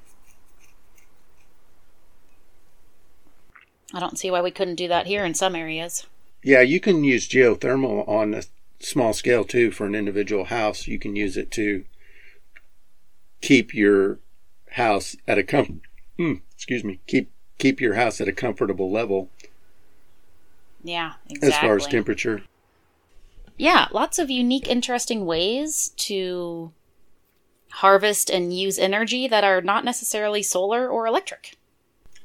[3.93, 6.05] I don't see why we couldn't do that here in some areas.
[6.43, 8.43] Yeah, you can use geothermal on a
[8.79, 10.87] small scale too for an individual house.
[10.87, 11.83] You can use it to
[13.41, 14.19] keep your
[14.71, 15.81] house at a com-
[16.19, 19.29] mm, excuse me, keep keep your house at a comfortable level
[20.83, 21.47] Yeah, exactly.
[21.49, 22.43] as far as temperature.
[23.57, 26.71] yeah, lots of unique, interesting ways to
[27.71, 31.55] harvest and use energy that are not necessarily solar or electric.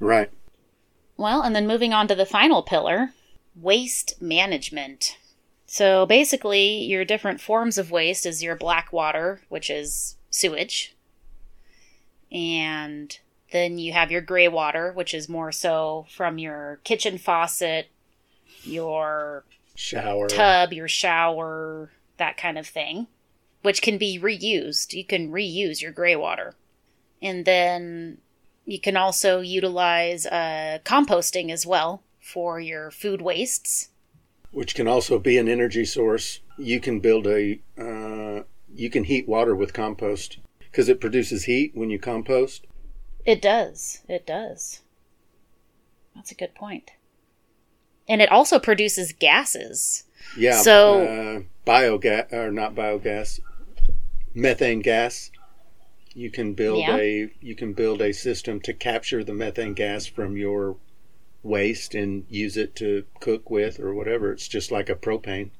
[0.00, 0.30] Right.
[1.16, 3.10] Well, and then moving on to the final pillar
[3.54, 5.16] waste management.
[5.66, 10.94] So basically, your different forms of waste is your black water, which is sewage.
[12.32, 13.16] And
[13.52, 17.88] then you have your gray water, which is more so from your kitchen faucet,
[18.64, 19.44] your
[19.76, 20.26] Shower.
[20.28, 23.06] tub, your shower, that kind of thing,
[23.64, 24.92] which can be reused.
[24.92, 26.54] You can reuse your gray water.
[27.22, 28.18] And then
[28.66, 33.88] you can also utilize uh, composting as well for your food wastes.
[34.52, 36.40] which can also be an energy source.
[36.58, 38.42] You can build a, uh,
[38.74, 42.66] you can heat water with compost because it produces heat when you compost.
[43.24, 44.02] It does.
[44.08, 44.82] It does.
[46.14, 46.90] That's a good point.
[48.06, 50.04] And it also produces gases.
[50.36, 50.60] Yeah.
[50.60, 53.40] So- uh, biogas or not biogas,
[54.34, 55.30] methane gas.
[56.14, 56.96] You can build Yeah.
[56.96, 60.76] a you can build a system to capture the methane gas from your
[61.42, 64.32] waste and use it to cook with or whatever.
[64.32, 65.50] It's just like a propane.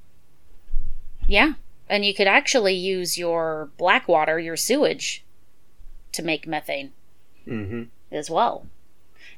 [1.26, 1.54] Yeah.
[1.88, 5.24] And you could actually use your black water, your sewage,
[6.12, 6.92] to make methane.
[7.46, 7.82] Mm-hmm.
[8.10, 8.66] as well.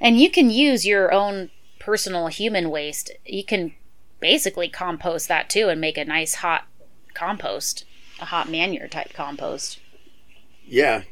[0.01, 3.11] And you can use your own personal human waste.
[3.25, 3.75] You can
[4.21, 6.67] basically compost that too and make a nice hot
[7.15, 7.85] compost,
[8.21, 9.79] a hot manure type compost.
[10.67, 11.03] Yeah,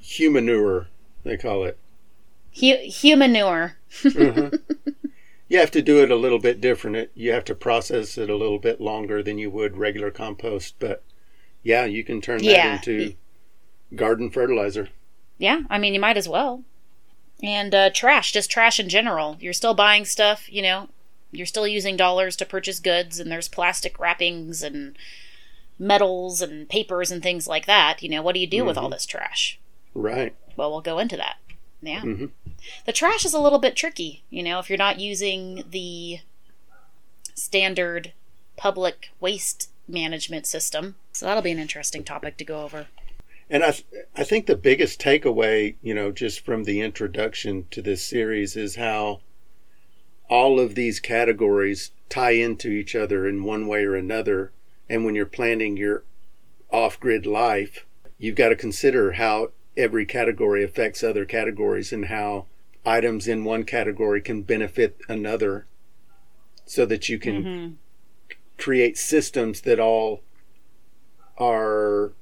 [0.00, 0.88] humanure
[1.24, 1.78] they call it.
[2.60, 3.76] Hu- humanure.
[3.90, 4.58] Mhm.
[5.48, 6.96] you have to do it a little bit different.
[6.96, 10.76] It, you have to process it a little bit longer than you would regular compost.
[10.78, 11.02] But
[11.62, 12.74] yeah, you can turn that Yeah.
[12.76, 13.14] into
[13.94, 14.88] garden fertilizer.
[15.38, 16.62] Yeah, I mean, you might as well.
[17.42, 19.36] And uh, trash, just trash in general.
[19.40, 20.88] You're still buying stuff, you know,
[21.32, 24.96] you're still using dollars to purchase goods, and there's plastic wrappings and
[25.78, 28.02] metals and papers and things like that.
[28.02, 29.58] You know, what do you do with all this trash?
[29.94, 30.34] Right.
[30.56, 31.36] Well, we'll go into that.
[31.82, 32.00] Yeah.
[32.00, 32.30] Mhm.
[32.86, 36.20] The trash is a little bit tricky, you know, if you're not using the
[37.34, 38.12] standard
[38.56, 40.96] public waste management system.
[41.12, 42.86] So that'll be an interesting topic to go over.
[43.50, 43.84] And I, th-
[44.16, 48.76] I think the biggest takeaway, you know, just from the introduction to this series is
[48.76, 49.20] how
[50.30, 54.52] all of these categories tie into each other in one way or another.
[54.88, 56.04] And when you're planning your
[56.70, 57.86] off grid life,
[58.18, 62.46] you've got to consider how every category affects other categories and how
[62.86, 65.66] items in one category can benefit another
[66.66, 67.72] so that you can Mm-hmm.
[68.58, 70.22] create systems that all
[71.38, 72.12] are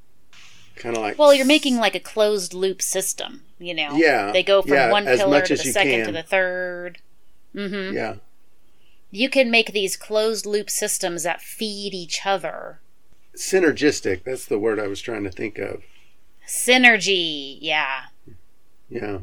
[0.77, 3.95] kind of like Well, you're making like a closed loop system, you know?
[3.97, 6.99] Yeah, They go from yeah, one pillar to the second to the third.
[7.55, 7.95] Mm-hmm.
[7.95, 8.15] yeah
[9.13, 12.81] You can make these closed loop systems that feed each other.
[13.37, 15.83] synergistic that's the word i was trying to think of
[16.47, 18.07] Synergy, yeah.
[18.89, 19.21] yeah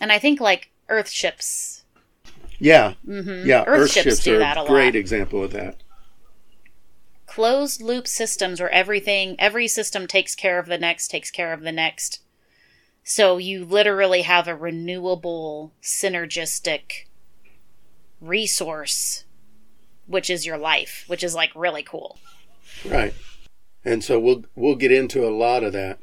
[0.00, 1.84] And I think like Earth ships.
[2.58, 3.46] yeah Mm-hmm.
[3.48, 5.76] yeah Earth ships do are that a a great example of that
[7.26, 11.60] Closed loop systems where everything, every system takes care of the next, takes care of
[11.60, 12.20] the next.
[13.04, 17.04] So you literally have a renewable, synergistic
[18.20, 19.24] resource,
[20.06, 22.18] which is your life, which is like really cool.
[22.84, 23.14] right
[23.84, 25.98] and so we'll we'll get into a lot of that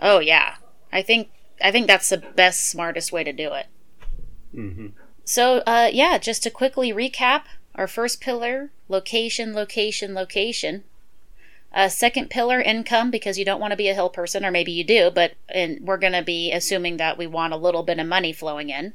[0.00, 0.56] Oh yeah,
[0.92, 1.28] I think
[1.62, 3.66] I think that's the best, smartest way to do it.
[4.54, 4.86] hmm
[5.24, 7.42] So, uh, yeah, just to quickly recap
[7.74, 10.84] our first pillar location, location, location.
[11.72, 14.72] Uh, second pillar income because you don't want to be a hill person, or maybe
[14.72, 17.98] you do, but and we're going to be assuming that we want a little bit
[18.00, 18.94] of money flowing in.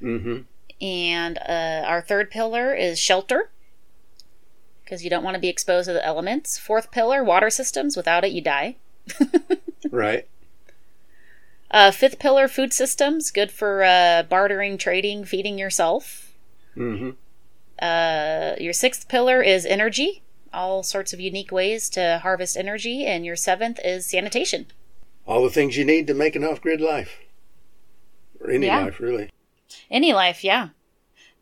[0.00, 0.38] hmm
[0.80, 3.50] And uh, our third pillar is shelter
[4.84, 6.56] because you don't want to be exposed to the elements.
[6.58, 7.96] Fourth pillar water systems.
[7.96, 8.76] Without it, you die.
[9.90, 10.26] right
[11.70, 13.30] Uh, fifth pillar food systems.
[13.30, 16.32] Good for uh, bartering, trading, feeding yourself.
[16.76, 17.10] Mm-hmm.
[17.80, 23.24] Uh, your sixth pillar is energy, all sorts of unique ways to harvest energy, and
[23.26, 24.66] your seventh is sanitation.
[25.26, 27.18] all the things you need to make an off-grid life
[28.40, 28.84] or any Yeah.
[28.86, 29.28] life really
[29.90, 30.68] Any life, yeah.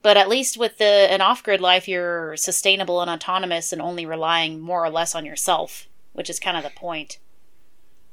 [0.02, 4.60] But at least with the an off-grid life, you're sustainable and autonomous, and only relying
[4.60, 7.18] more or less on yourself, which is kind of the point.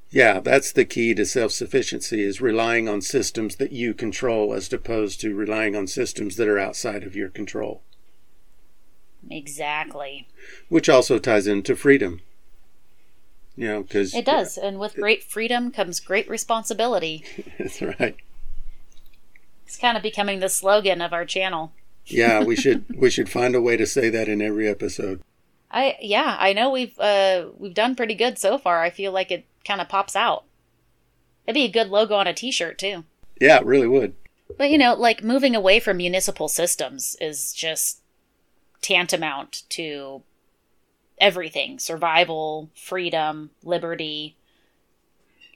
[0.09, 4.71] Yeah, that's the key to self sufficiency is relying on systems that you control as
[4.71, 7.81] opposed to relying on systems that are outside of your control,
[9.29, 10.27] Exactly.
[10.69, 12.21] which also ties into freedom.
[13.55, 17.23] You know, because It does, and with great freedom comes great responsibility.
[17.59, 18.15] That's right.
[19.73, 21.73] It's kind of becoming the slogan of our channel.
[22.05, 25.19] Yeah, we should we should find a way to say that in every episode.
[25.71, 28.83] I yeah, I know we've uh we've done pretty good so far.
[28.83, 30.43] I feel like it kind of pops out.
[31.47, 33.03] It'd be a good logo on a t-shirt too.
[33.41, 34.13] Yeah, it really would.
[34.59, 38.03] But you know, like moving away from municipal systems is just
[38.83, 40.21] tantamount to
[41.17, 44.37] everything, survival, freedom, liberty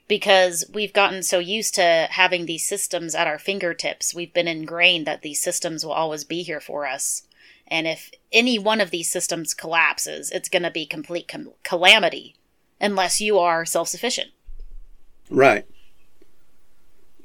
[0.08, 4.14] because we've gotten so used to having these systems at our fingertips.
[4.14, 7.22] We've been ingrained that these systems will always be here for us.
[7.66, 12.34] And if any one of these systems collapses, it's going to be complete com- calamity
[12.80, 14.30] unless you are self-sufficient.
[15.28, 15.66] Right.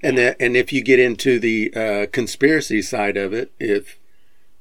[0.04, 4.00] And that, and if you get into the uh, conspiracy side of it, if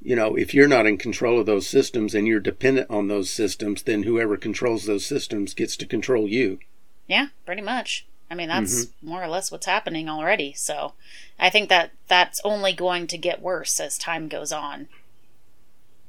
[0.01, 3.29] you know if you're not in control of those systems and you're dependent on those
[3.29, 6.61] systems, then whoever controls those systems gets to control you.
[7.09, 8.07] Yeah, pretty much.
[8.33, 10.55] I mean, that's more or less what's happening already.
[10.55, 10.95] So,
[11.39, 14.89] I think that that's only going to get worse as time goes on.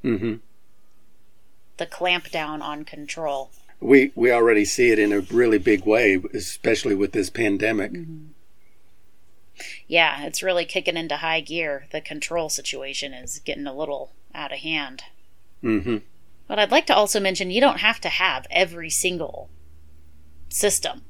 [0.01, 0.35] hmm
[1.75, 3.51] The clamp down on control.
[3.81, 7.91] We we already see it in a really big way, especially with this pandemic.
[9.85, 11.87] Yeah, it's really kicking into high gear.
[11.91, 15.03] The control situation is getting a little out of hand.
[15.59, 15.97] hmm
[16.47, 19.49] But I'd like to also mention you don't have to have every single
[20.47, 21.01] system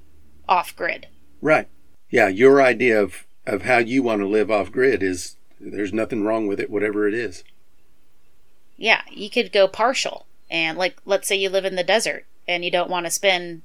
[0.48, 1.08] off grid.
[1.42, 1.68] Right.
[2.10, 6.24] Yeah, your idea of of how you want to live off grid is there's nothing
[6.24, 7.44] wrong with it, whatever it is.
[8.78, 10.26] Yeah, you could go partial.
[10.50, 13.62] And, like, let's say you live in the desert and you don't want to spend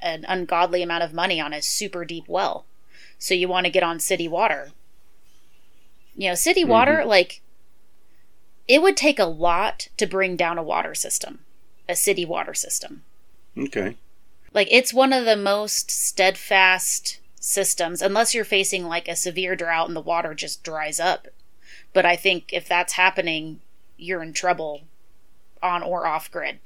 [0.00, 2.66] an ungodly amount of money on a super deep well.
[3.18, 4.72] So you want to get on city water.
[6.14, 7.08] You know, city water, mm-hmm.
[7.08, 7.40] like,
[8.68, 11.40] it would take a lot to bring down a water system,
[11.88, 13.02] a city water system.
[13.56, 13.96] Okay.
[14.56, 19.88] Like, it's one of the most steadfast systems, unless you're facing like a severe drought
[19.88, 21.28] and the water just dries up.
[21.92, 23.60] But I think if that's happening,
[23.98, 24.84] you're in trouble
[25.62, 26.58] on or off grid.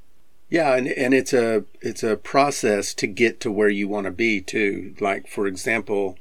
[0.49, 4.11] Yeah, and and it's a it's a process to get to where you want to
[4.11, 4.95] be too.
[4.99, 6.17] Like for example,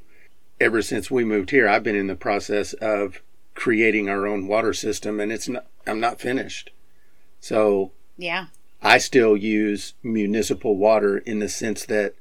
[0.60, 3.22] ever since we moved here, I've been in the process of
[3.54, 6.70] creating our own water system and it's not I'm not finished.
[7.40, 8.46] So, Yeah.
[8.82, 12.14] I still use municipal water in the sense that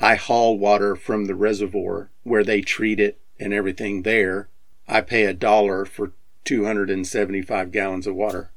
[0.00, 4.48] I haul water from the reservoir where they treat it and everything there.
[4.86, 6.12] I pay a dollar for
[6.44, 8.50] 275 gallons of water.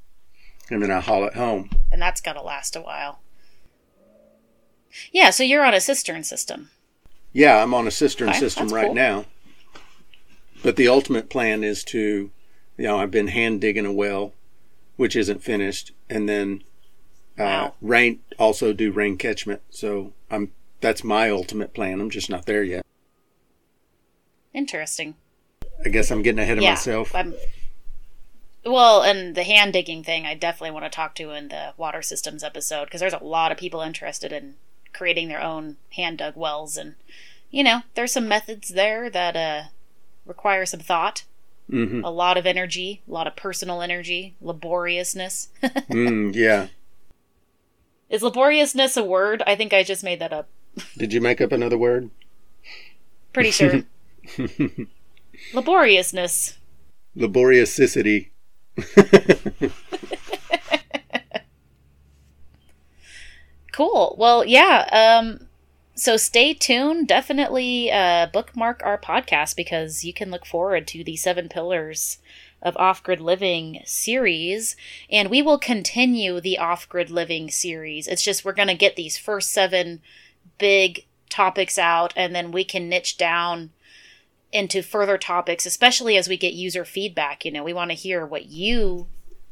[0.70, 1.70] And then I haul it home.
[1.92, 3.20] And that's got to last a while.
[5.12, 6.70] Yeah, so you're on a cistern system.
[7.34, 8.96] Yeah, I'm on a cistern Okay, system right cool.
[8.96, 9.26] now.
[10.64, 12.30] But the ultimate plan is to,
[12.78, 14.34] you know, I've been hand digging a well,
[14.98, 16.64] which isn't finished, and then
[17.46, 17.76] Wow.
[17.82, 19.62] rain also do rain catchment.
[19.70, 22.02] So I'm that's my ultimate plan.
[22.02, 22.86] I'm just not there yet.
[24.54, 25.16] Interesting.
[25.86, 27.16] I guess I'm getting ahead of yeah, myself.
[27.16, 27.34] I'm,
[28.66, 32.02] well, and the hand digging thing, I definitely want to talk to in the water
[32.02, 34.56] systems episode because there's a lot of people interested in
[34.94, 36.96] creating their own hand dug wells, and
[37.50, 39.64] you know, there's some methods there that uh,
[40.26, 41.24] require some thought,
[41.70, 45.50] hmm a lot of energy, a lot of personal energy, laboriousness.
[45.64, 46.68] mm, yeah.
[48.12, 49.42] Is laboriousness a word?
[49.48, 50.50] I think I just made that up.
[50.98, 52.12] Did you make up another word?
[53.34, 53.84] Pretty sure.
[55.54, 56.58] laboriousness.
[57.16, 58.32] Laboriousity.
[63.72, 64.16] Cool.
[64.18, 64.88] Well, yeah.
[64.92, 65.48] Um,
[65.96, 67.08] so stay tuned.
[67.08, 72.18] Definitely uh, bookmark our podcast because you can look forward to the Seven Pillars
[72.62, 74.76] of Off Grid Living series.
[75.10, 78.08] And we will continue the Off Grid Living series.
[78.08, 80.02] It's just we're going to get these first seven
[80.58, 83.72] big topics out and then we can niche down
[84.52, 87.46] into further topics, especially as we get user feedback.
[87.46, 89.08] You know, we want to hear what you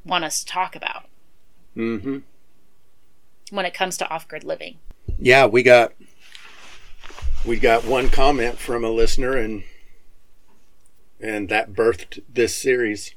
[0.06, 1.06] want us to talk about
[1.76, 2.20] hmm
[3.52, 4.78] when it comes to off grid living.
[5.18, 5.94] Yeah, we got
[7.46, 9.64] we got one comment from a listener and
[11.20, 13.14] and that birthed this series.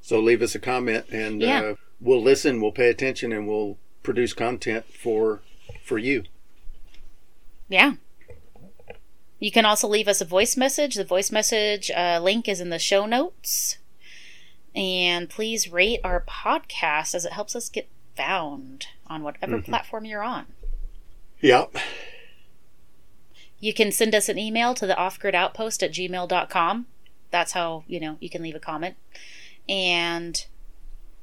[0.00, 1.60] So leave us a comment and Yeah.
[1.60, 5.40] uh, we'll listen, we'll pay attention and we'll produce content for
[5.84, 6.24] for you.
[7.68, 7.94] Yeah.
[9.38, 10.94] You can also leave us a voice message.
[10.94, 13.78] The voice message uh, link is in the show notes.
[14.74, 19.64] And please rate our podcast as it helps us get found on whatever Mhm.
[19.64, 20.46] platform you're on.
[21.40, 21.76] Yep.
[23.62, 26.86] You can send us an email to the offgridoutpost at gmail.com.
[27.30, 28.96] That's how, you know, you can leave a comment.
[29.68, 30.44] And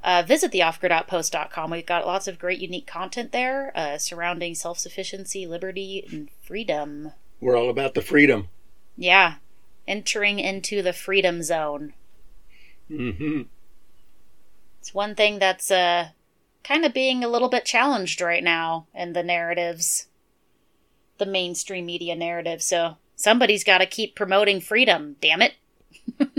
[0.05, 1.69] uh, visit the offgridoutpost.com.
[1.69, 7.11] We've got lots of great, unique content there uh, surrounding self sufficiency, liberty, and freedom.
[7.41, 8.47] We're all about the freedom.
[8.95, 9.35] Yeah.
[9.85, 11.93] Entering into the freedom zone.
[12.89, 13.41] Mm-hmm.
[14.79, 16.09] It's one thing that's uh
[16.63, 20.07] kind of being a little bit challenged right now in the narratives.
[21.19, 22.61] The mainstream media narrative.
[22.63, 25.53] So somebody's got to keep promoting freedom, damn it.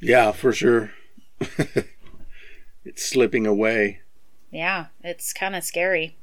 [0.00, 0.92] Yeah, for sure.
[2.84, 4.00] it's slipping away.
[4.50, 6.16] Yeah, it's kind of scary.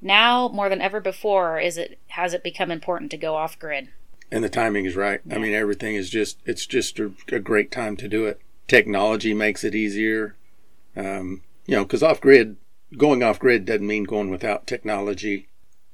[0.00, 3.88] Now more than ever before is it has it become important to go off grid.
[4.30, 5.20] And the timing is right.
[5.30, 8.40] I mean, everything is just, it's just a, a great time to do it.
[8.66, 10.36] Technology makes it easier.
[10.96, 12.56] Um, you know, because off grid,
[12.96, 15.48] going off grid doesn't mean going without technology.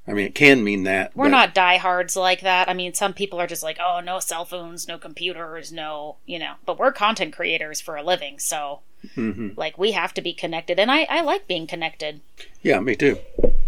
[0.06, 1.16] I mean, it can mean that.
[1.16, 2.68] We're but- not diehards like that.
[2.68, 6.38] I mean, some people are just like, oh, no cell phones, no computers, no, you
[6.38, 6.54] know.
[6.66, 8.80] But we're content creators for a living, so
[9.16, 9.56] Mhm.
[9.56, 12.20] like we have to be connected, and I I like being connected.
[12.62, 13.18] Yeah, me too.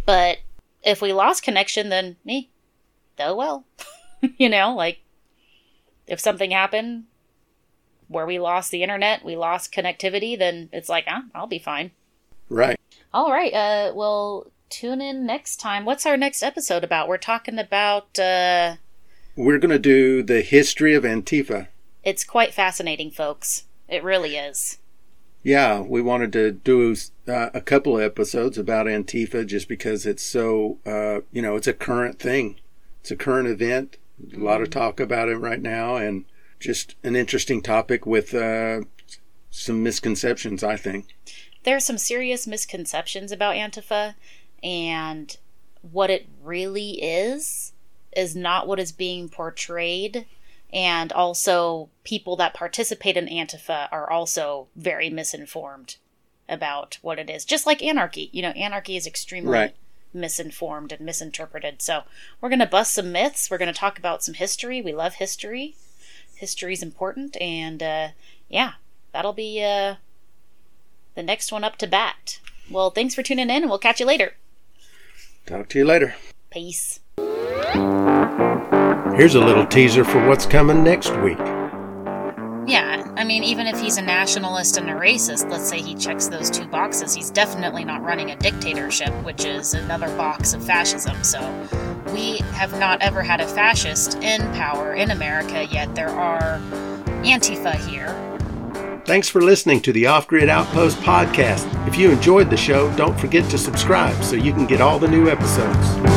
[0.05, 0.39] But
[0.83, 2.51] if we lost connection, then me,
[3.19, 3.65] oh well,
[4.39, 5.01] you know, like
[6.07, 7.05] if something happened
[8.09, 11.91] where we lost the internet, we lost connectivity, then it's like, ah, I'll be fine.
[12.49, 12.79] Right.
[13.13, 13.53] All right.
[13.53, 15.85] Uh, well, tune in next time.
[15.85, 17.09] What's our next episode about?
[17.09, 18.19] We're talking about.
[18.19, 18.77] Uh,
[19.37, 21.69] We're going to do the history of Antifa.
[22.05, 23.65] it's quite fascinating, folks.
[23.89, 24.79] It really is.
[25.43, 26.97] Yeah, we wanted to do
[27.29, 31.69] uh, a couple of episodes about Antifa just because it's so, uh, you know, it's
[31.69, 32.57] a current thing.
[33.01, 33.97] It's a current event.
[34.35, 36.25] A lot of talk about it right now, and
[36.59, 38.81] just an interesting topic with uh,
[39.51, 41.15] some misconceptions, I think.
[41.63, 44.15] There's some serious misconceptions about Antifa,
[44.63, 45.37] and
[45.83, 47.73] what it really is
[48.17, 50.27] is not what is being portrayed.
[50.73, 55.97] And also, people that participate in Antifa are also very misinformed
[56.49, 57.45] about what it is.
[57.45, 58.31] Just like anarchy.
[58.33, 59.77] You know, anarchy is extremely Right.
[60.13, 61.83] misinformed and misinterpreted.
[61.83, 62.03] So,
[62.41, 63.49] we're going to bust some myths.
[63.49, 64.83] We're going to talk about some history.
[64.83, 65.77] We love history.
[66.35, 67.41] History's important.
[67.41, 68.09] And, uh,
[68.49, 68.73] yeah,
[69.13, 69.97] that'll be uh,
[71.15, 72.41] the next one up to bat.
[72.71, 74.35] Well, thanks for tuning in, and we'll catch you later.
[75.47, 76.17] Talk to you later.
[76.51, 76.99] Peace.
[79.17, 81.39] Here's a little teaser for what's coming next week.
[82.69, 86.27] Yeah, I mean, even if he's a nationalist and a racist, let's say he checks
[86.27, 91.23] those two boxes, he's definitely not running a dictatorship, which is another box of fascism.
[91.23, 91.41] So,
[92.13, 96.59] we have not ever had a fascist in power in America, yet there are
[97.23, 98.36] Antifa here.
[99.07, 101.87] Thanks for listening to the Off Grid Outpost podcast.
[101.87, 105.07] If you enjoyed the show, don't forget to subscribe so you can get all the
[105.07, 106.16] new episodes.